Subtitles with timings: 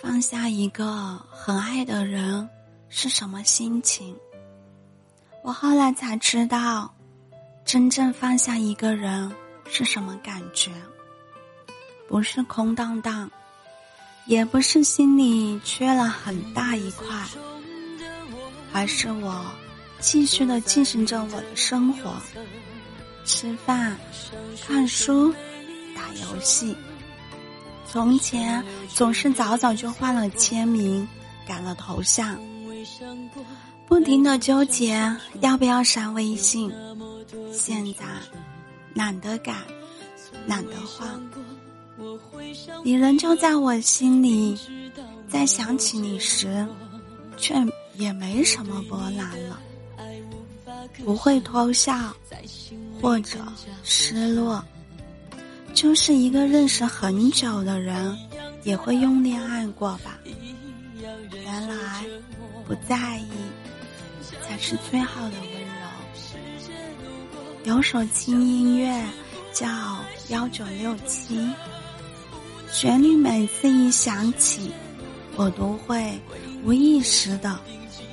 [0.00, 2.48] 放下一个很爱的人
[2.88, 4.14] 是什么心情？
[5.42, 6.94] 我后来才知道，
[7.64, 9.28] 真正放下一个人
[9.68, 10.70] 是什么感觉。
[12.06, 13.28] 不是空荡荡，
[14.26, 17.08] 也不是心里缺了很大一块，
[18.72, 19.44] 而是我
[19.98, 22.14] 继续的进行着我的生活，
[23.24, 23.98] 吃饭、
[24.64, 25.34] 看书、
[25.92, 26.76] 打游戏。
[27.90, 31.06] 从前总是早早就换了签名，
[31.46, 32.38] 改了头像，
[33.86, 36.70] 不停的纠结要不要删微信。
[37.52, 38.04] 现在
[38.94, 39.54] 懒得改，
[40.46, 41.08] 懒得换，
[42.84, 44.56] 你仍旧在我心里，
[45.28, 46.66] 在想起你时，
[47.36, 47.54] 却
[47.94, 49.58] 也没什么波澜了，
[51.04, 52.14] 不会偷笑，
[53.00, 53.38] 或者
[53.82, 54.62] 失落。
[55.74, 58.16] 就是一个认识很久的人，
[58.64, 60.18] 也会用恋爱过吧？
[61.32, 62.04] 原来
[62.66, 63.28] 不在意
[64.42, 65.68] 才是最好的温柔。
[67.64, 69.04] 有首轻音乐
[69.52, 69.66] 叫
[70.28, 71.38] 《幺九六七》，
[72.70, 74.72] 旋律每次一响起，
[75.36, 76.18] 我都会
[76.64, 77.58] 无意识的、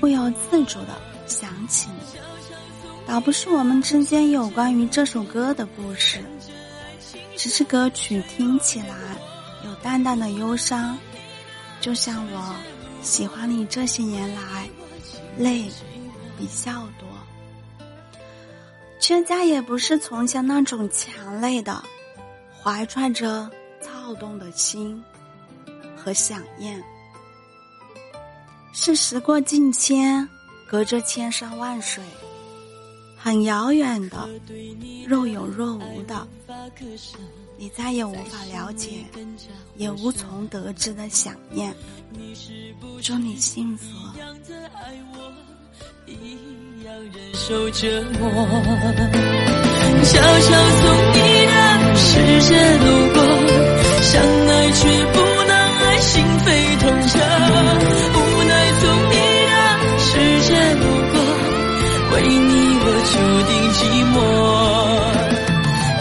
[0.00, 2.18] 不由自主的想起你。
[3.06, 6.20] 倒不是我们之间有关于这首歌的故事。
[7.36, 8.94] 只是歌曲听起来
[9.64, 10.96] 有淡淡的忧伤，
[11.80, 12.54] 就像我
[13.02, 14.68] 喜欢你这些年来，
[15.38, 15.70] 泪
[16.38, 17.08] 比笑多，
[19.00, 21.82] 却再也不是从前那种强烈的，
[22.62, 23.50] 怀揣着
[23.80, 25.02] 躁动的心
[25.96, 26.82] 和想念。
[28.72, 30.28] 是时过境迁，
[30.66, 32.04] 隔着千山万水。
[33.22, 34.28] 很遥远的，
[35.06, 36.26] 若有若无的，
[37.58, 39.04] 你再也无法了解，
[39.76, 41.74] 也无从得知的想念。
[43.02, 43.84] 祝你幸福。
[50.02, 50.50] 悄悄
[50.80, 50.82] 送
[51.12, 53.19] 你的世界路过
[63.80, 64.14] 寂寞，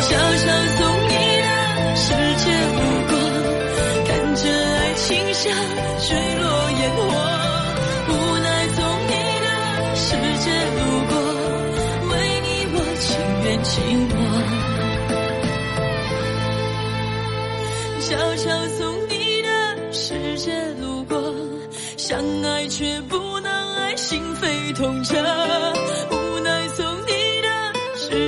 [0.00, 0.44] 悄悄
[0.78, 1.12] 送你
[1.44, 1.46] 的
[1.94, 2.08] 世
[2.42, 3.12] 界路过，
[4.06, 5.04] 看着爱情
[5.34, 5.44] 像
[6.00, 6.08] 坠
[6.40, 6.42] 落
[6.80, 6.98] 烟火，
[8.08, 9.12] 无奈送你
[9.44, 9.46] 的
[9.94, 10.06] 世
[10.42, 10.78] 界路
[11.10, 11.12] 过，
[12.08, 13.04] 为你我情
[13.44, 13.68] 愿寂
[14.08, 14.16] 寞，
[18.00, 18.44] 悄悄
[18.78, 19.48] 送你的
[19.92, 20.00] 世
[20.38, 20.48] 界
[20.80, 21.12] 路过，
[21.98, 22.08] 相
[22.42, 25.12] 爱却不能爱，心扉痛彻。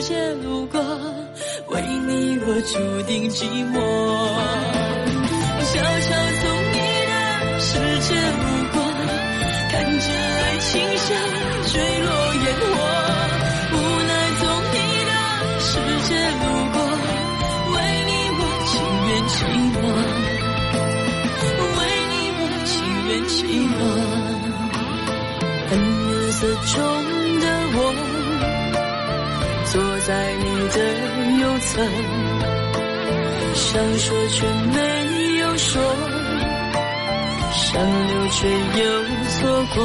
[0.00, 0.80] 世界路过，
[1.68, 2.72] 为你我注
[3.02, 3.76] 定寂寞，
[5.68, 6.08] 悄悄
[6.40, 7.12] 从你的
[7.60, 7.68] 世
[8.08, 8.80] 界路过，
[9.70, 11.04] 看着爱情像
[11.66, 12.72] 坠落烟火，
[13.72, 13.76] 无
[14.08, 15.12] 奈从你的
[15.60, 15.68] 世
[16.08, 16.80] 界路过，
[17.74, 17.76] 为
[18.08, 18.72] 你我情
[19.04, 19.36] 愿寂
[19.76, 19.84] 寞，
[21.76, 21.78] 为
[22.08, 22.72] 你我情
[23.06, 23.38] 愿寂
[23.76, 23.78] 寞，
[25.68, 25.70] 粉
[26.08, 26.40] 颜色
[26.72, 26.72] 中
[33.54, 35.82] 想说却没有说，
[37.52, 38.84] 想留却又
[39.28, 39.38] 错
[39.74, 39.78] 过。